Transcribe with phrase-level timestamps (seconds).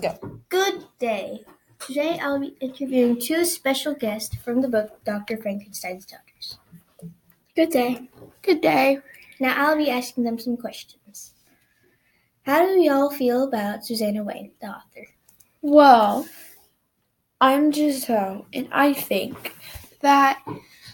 [0.00, 0.40] Go.
[0.48, 1.44] Good day.
[1.78, 5.36] Today I'll be interviewing two special guests from the book Dr.
[5.36, 6.58] Frankenstein's Daughters.
[7.54, 8.08] Good day.
[8.40, 9.00] Good day.
[9.40, 11.34] Now I'll be asking them some questions.
[12.42, 15.06] How do y'all feel about Susanna Weyn, the author?
[15.60, 16.26] Well,
[17.42, 19.54] I'm Giselle, and I think
[20.00, 20.42] that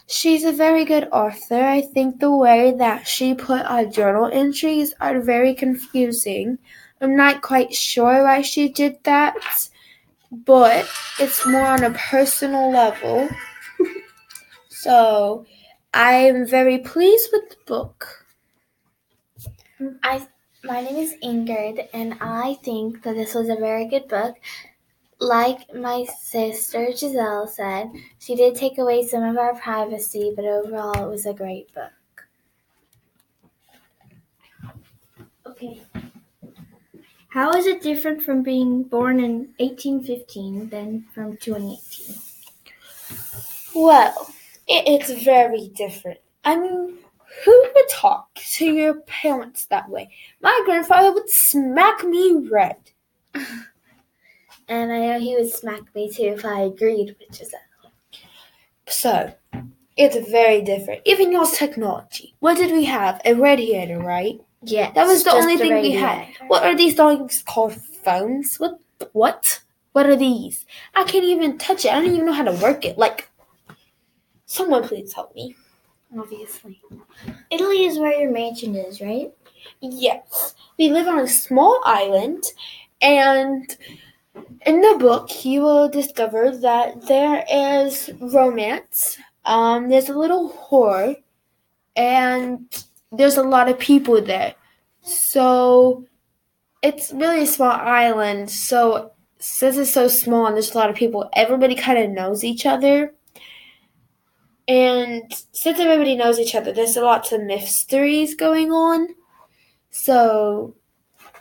[0.07, 1.63] she's a very good author.
[1.63, 6.57] I think the way that she put our journal entries are very confusing.
[7.01, 9.35] I'm not quite sure why she did that,
[10.31, 10.89] but
[11.19, 13.29] it's more on a personal level.
[14.69, 15.45] so
[15.93, 18.25] I'm very pleased with the book.
[20.03, 20.27] I
[20.63, 24.35] my name is Ingrid, and I think that this was a very good book.
[25.19, 31.05] Like my sister Giselle said, she did take away some of our privacy, but overall,
[31.05, 31.91] it was a great book.
[35.45, 35.81] Okay.
[37.29, 42.15] How is it different from being born in 1815 than from 2018?
[43.75, 44.33] Well,
[44.67, 46.19] it is very different.
[46.43, 46.97] I mean,
[47.45, 50.09] who would talk to your parents that way?
[50.41, 52.77] My grandfather would smack me red.
[54.69, 57.59] And I know he would smack me too if I agreed with Giselle.
[58.87, 59.33] So,
[59.95, 61.01] it's very different.
[61.05, 62.35] Even y'all's technology.
[62.39, 63.21] What did we have?
[63.25, 64.39] A radiator, right?
[64.63, 66.27] Yes, That was the only thing we had.
[66.47, 67.73] What are these things called?
[68.03, 68.57] Phones?
[68.57, 68.79] What?
[69.13, 69.61] What?
[69.91, 70.65] What are these?
[70.95, 71.91] I can't even touch it.
[71.91, 72.97] I don't even know how to work it.
[72.97, 73.29] Like,
[74.45, 75.55] someone please help me.
[76.17, 76.81] Obviously.
[77.51, 79.31] Italy is where your mansion is, right?
[79.81, 80.55] Yes.
[80.77, 82.45] We live on a small island,
[83.01, 83.75] and
[84.65, 89.17] in the book, you will discover that there is romance.
[89.45, 91.17] Um, there's a little whore,
[91.95, 92.67] and
[93.11, 94.55] there's a lot of people there.
[95.01, 96.05] So
[96.81, 98.49] it's really a small island.
[98.49, 102.43] So since it's so small and there's a lot of people, everybody kind of knows
[102.43, 103.13] each other.
[104.67, 109.07] And since everybody knows each other, there's a lot of mysteries going on.
[109.91, 110.75] So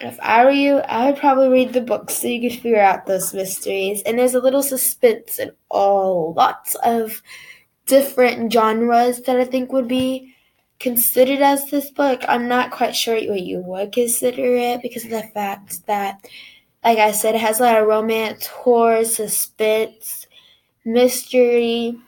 [0.00, 3.06] if I were you, I would probably read the book so you could figure out
[3.06, 4.02] those mysteries.
[4.06, 7.20] And there's a little suspense and all lots of
[7.86, 10.35] different genres that I think would be
[10.78, 12.22] considered as this book.
[12.28, 16.26] I'm not quite sure what you would consider it because of the fact that,
[16.84, 20.26] like I said, it has a lot of romance, horror, suspense,
[20.84, 21.98] mystery.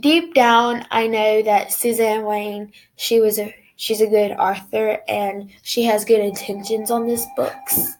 [0.00, 5.50] Deep down, I know that Suzanne Weyn, she was a she's a good author and
[5.62, 7.96] she has good intentions on this books.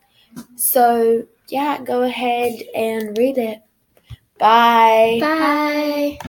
[0.57, 3.63] So yeah, go ahead and read it.
[4.39, 5.19] Bye.
[5.21, 6.19] Bye.